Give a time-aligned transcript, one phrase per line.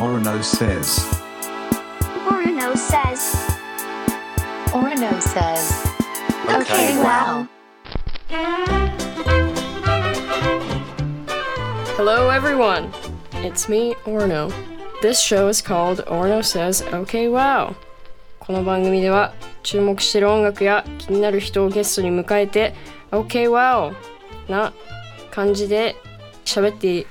[0.00, 1.04] Orono says.
[2.24, 3.36] Orono says.
[4.72, 5.86] Orono says.
[6.48, 7.46] Okay, wow.
[11.98, 12.90] Hello, everyone.
[13.44, 14.50] It's me, Orno.
[15.02, 17.74] This show is called Orno Says OK Wow.
[18.38, 22.74] この番組では注目している音楽や気になる人をゲストに迎えて
[23.10, 23.94] OK Wow
[24.48, 24.72] な
[25.30, 25.94] 感じで
[26.46, 27.06] 喋ってい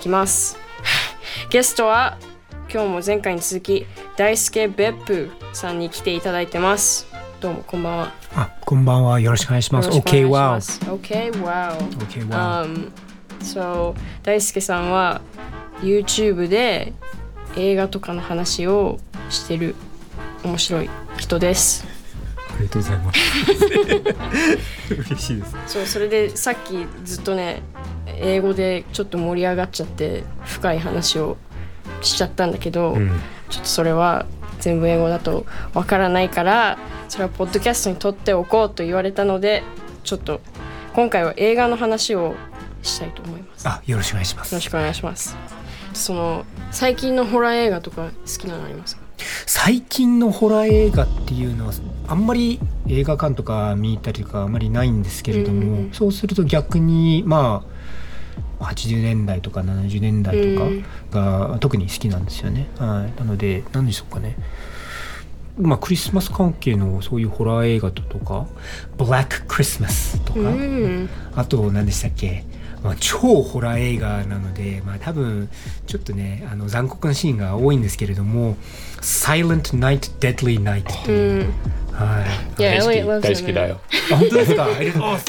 [0.00, 0.56] きます。
[1.50, 2.16] ゲストは
[2.72, 3.84] 今日も前回に続き
[4.16, 7.04] 大輔別府さんに来ていただいてます。
[7.40, 8.14] どうもこんばんは。
[8.36, 9.18] あ、こんばんは。
[9.18, 9.88] よろしくお願いします。
[9.88, 10.54] OK, し wow.
[10.96, 11.76] OK Wow。
[11.98, 12.64] OK, wow.
[12.64, 12.92] Um,
[13.40, 15.20] so 大輔さんは
[15.80, 16.92] YouTube で
[17.56, 19.00] 映画とかの話を
[19.30, 19.74] してる
[20.44, 21.84] 面白い人です。
[22.36, 23.20] ありがとうございます。
[24.94, 25.56] 嬉しいです。
[25.66, 27.62] そうそれでさっきずっとね
[28.06, 31.36] 英語でちょっと盛り上がっちゃって深い話を
[32.00, 33.20] しちゃったんだけど、うん。
[33.48, 34.26] ちょっとそれは
[34.60, 39.64] 全部英語だとわからないからそれはポッドキャストに撮っておこうと言われたので
[40.04, 40.40] ちょっと
[40.94, 42.34] 今回は映画の話を
[42.82, 43.68] したいと思います。
[43.68, 44.52] あ、よろしくお願いします。
[44.52, 45.36] よろしくお願いします。
[45.94, 49.02] その最近のホラー映画とか好きなのありますか？
[49.46, 51.72] 最近のホラー映画っていうのは
[52.06, 57.69] あんまり映画館とか見たりとかあんまりないんですけれども、うんうんうんそうすると逆にまあ
[58.60, 62.68] 80年代とか70年代とかが特に好きなんですよね。
[62.78, 64.36] はい、なので何でしょうかね。
[65.58, 68.46] まあ、クリスマス関係のそういうホラー映画とか
[68.96, 71.08] 「ブラック・クリスマス」とか、うん。
[71.34, 72.44] あと何でしたっけ、
[72.82, 75.48] まあ、超ホラー映画なので、まあ、多分
[75.86, 78.56] ちょっとねあの残酷なシーンが多いんですけれども
[79.02, 81.52] 「Silent Night Deadly Night」とういう、ん。
[81.92, 82.24] は
[82.58, 83.80] い、いや、大好きだよ。
[84.12, 84.66] あ本当ですか？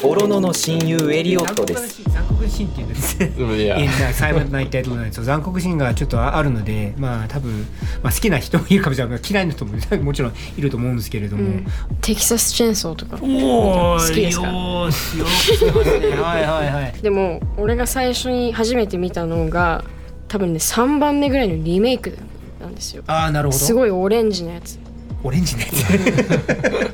[0.04, 2.02] オロノの親友エリオットです。
[2.04, 3.32] 残酷なシーンっていうんですね。
[3.38, 7.66] うんいや In Silent Night Deadly Night そう残酷シーンがちょっとあるのでまあ多分、
[8.02, 11.60] まあ、好きな人もいるかもしれない嫌いな人ももちろんいると思うんですけれども、
[12.00, 13.16] テキサスチェーンソーとか。
[13.16, 15.26] おー好きですかよーしよ
[16.22, 19.84] はいはいはいでも俺が最初に初めて見たのが
[20.28, 22.16] 多分ね3番目ぐらいのリメイク
[22.60, 23.02] なんですよ。
[23.06, 24.78] ああなるほどすごいオレンジのやつ。
[25.24, 25.66] オレンジのや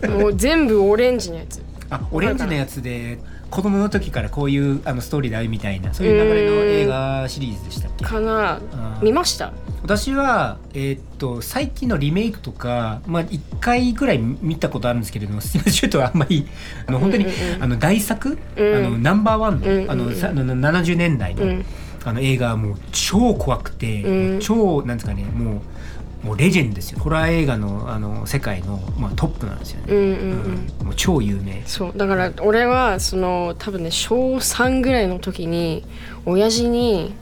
[0.00, 0.08] つ。
[0.08, 1.62] もう全部オレンジのやつ。
[1.90, 3.18] あオレンジのやつで
[3.50, 8.04] 子供の時からこういうあのストーリーであるみたいなそういう流れの映画シリーズでしたっけ？
[8.04, 8.60] かな。
[9.02, 9.52] 見ました？
[9.82, 16.46] 私は、えーっと最近のリメイクとか、まあ、1回ぐらい見たことあるんですけれどもすみませんちょっとあんまり
[16.86, 17.54] あの本当に、うんうん。
[17.56, 18.76] うんあの大作、うん。
[18.76, 19.90] あのナンバーワンの,、うんうんうん。
[19.90, 21.64] あのさあの70年代の,、うん。
[22.04, 24.40] あの映画はもう超怖くて、うん。
[24.40, 25.60] 超なんですかねもう
[26.28, 27.00] もうレジェンドですよ。
[27.00, 30.68] ホラー映画のあの世界の、まあ、トップなんですよね、うんうんうん。
[30.80, 30.86] うん。
[30.88, 31.62] もう超有名。
[31.64, 31.92] そう。
[31.96, 35.86] だから俺はその多分ね小3ぐらいの時に
[36.26, 37.14] 親父に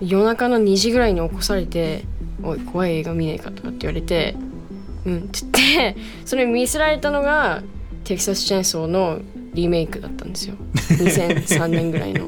[0.00, 2.02] 夜中の2時ぐらいに起こされて
[2.42, 4.34] 「おい怖い映画見ねえか」とかって言われて
[5.06, 7.62] 「うん」って言ってそれ見せられたのが
[8.02, 9.20] テキサス・チェーンソーの
[9.54, 10.56] リメイクだったんですよ。
[10.74, 12.26] 2003年ぐらいの。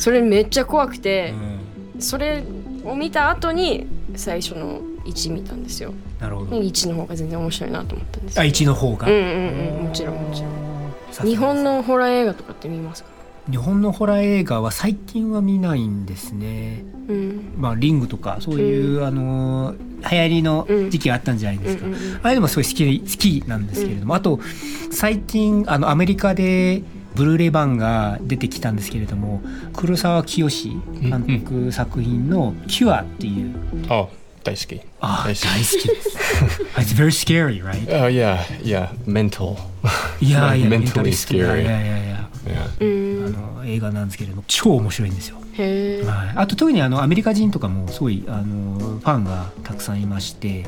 [0.00, 1.34] それめっちゃ怖くて
[1.94, 2.02] うん。
[2.02, 2.42] それ
[2.84, 3.86] を見た後に
[4.16, 5.92] 最初の1見たんですよ。
[6.20, 6.58] なるほど。
[6.58, 8.50] 1の方が全然面白いなと思ったんですあよ。
[8.50, 9.84] 1の方が、うんうんうん。
[9.84, 11.28] もちろんもちろん。
[11.28, 13.10] 日本のホラー映画とかって見ますか？
[13.50, 16.84] 日本のホラー映画は最近は見ないんですね。
[17.08, 17.54] うん。
[17.56, 24.38] まあリングとかそういう、あのー流行りの時期があったんじゃないですか、うんうんうんあれでもすごい好き好きなんですけれども、あと
[24.92, 26.82] 最近あのアメリカで
[27.14, 29.40] ブルーレイ版が出てきたんですけれども
[29.72, 30.46] 黒沢清
[31.00, 33.54] 監督作品の「キュア」っていう。
[33.88, 34.25] あ、大好き。
[35.00, 36.16] あ大大好好きです。
[36.76, 37.88] It's very scary right?
[37.88, 39.56] Oh yeah, yeah, mental.
[40.20, 41.46] いやいや Mentally メンタリストい scary.
[41.46, 42.80] やいやいやいや Yeah.
[42.80, 45.38] うんあの映画なんですけれども超面白いんですよ。
[45.54, 50.64] へえはい、あと特にあのアメリカ人とかもすごいあのファンがたくさんいまして。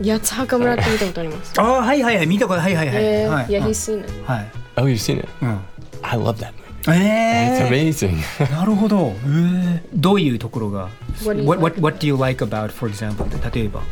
[0.00, 1.52] 八つ墓村って見たことあります？
[1.60, 3.50] ああはいはいはい見たことはいはいはい、はい。
[3.50, 4.46] いやうん he's seen it はい。
[4.76, 5.28] Oh, you've seen it?
[5.42, 5.58] うん。
[6.02, 6.67] I love that movie.
[6.86, 8.52] え It's え amazing.
[8.52, 10.88] なるほど、えー、どういうところが
[11.24, 13.82] ？What what, what, do you like about for example 例えば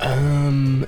[0.00, 0.86] ？Um,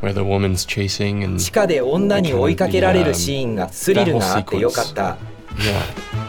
[0.00, 5.16] where the woman's chasing and 地下で女に追いかけられるシーンがスリルがあってよかった。
[5.56, 6.22] yeah.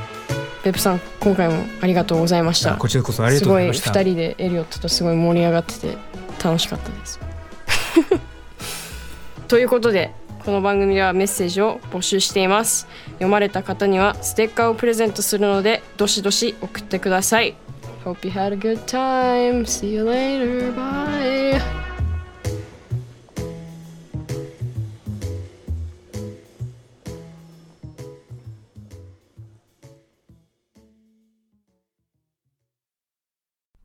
[0.64, 2.78] ペップさん今回もありがとうございました。
[2.78, 3.86] こちらこそありがとうございました。
[3.88, 5.98] すごい2人でエリオットとすごい盛り上がってて
[6.42, 7.20] 楽しかったです。
[9.50, 10.12] ということで
[10.44, 12.86] この番組ではメッセージを募集しています。
[13.14, 17.56] 読まれた方にはステッカーをプレゼントするのでどしどし送ってください。
[18.04, 19.62] Hope you had a good time.
[19.62, 20.76] See you later.
[20.76, 21.62] Bye.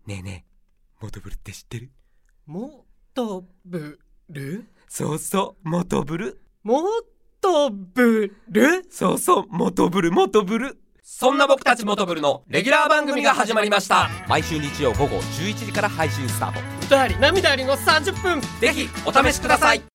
[0.07, 0.45] ねえね
[1.01, 1.35] えモトブル？
[1.35, 1.93] って知ってる
[2.47, 2.85] も
[3.15, 6.83] とぶるそうそうモトブルも
[7.41, 10.79] とぶるそうそうモトブルモトブル。
[11.03, 14.11] そんな僕たちモトブルのレギュラー番組が始まりました。
[14.29, 16.61] 毎週日曜午後11時から配信スタート。
[16.85, 18.41] 歌あり涙ありの30分。
[18.61, 19.83] ぜひお試しください